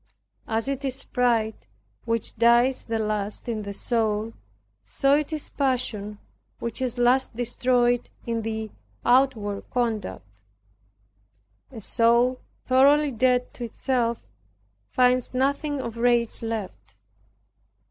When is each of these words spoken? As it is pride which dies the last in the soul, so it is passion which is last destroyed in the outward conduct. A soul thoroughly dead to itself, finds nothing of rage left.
As 0.47 0.67
it 0.67 0.83
is 0.83 1.03
pride 1.03 1.67
which 2.05 2.35
dies 2.35 2.85
the 2.85 2.97
last 2.97 3.47
in 3.47 3.61
the 3.61 3.71
soul, 3.71 4.33
so 4.83 5.13
it 5.15 5.31
is 5.31 5.51
passion 5.51 6.17
which 6.57 6.81
is 6.81 6.97
last 6.97 7.35
destroyed 7.35 8.09
in 8.25 8.41
the 8.41 8.71
outward 9.05 9.69
conduct. 9.69 10.25
A 11.71 11.81
soul 11.81 12.41
thoroughly 12.65 13.11
dead 13.11 13.53
to 13.53 13.63
itself, 13.63 14.27
finds 14.89 15.35
nothing 15.35 15.79
of 15.79 15.97
rage 15.97 16.41
left. 16.41 16.95